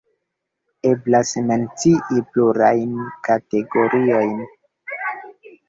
Eblas 0.91 1.33
mencii 1.49 2.23
plurajn 2.31 2.97
kategoriojn. 3.29 4.35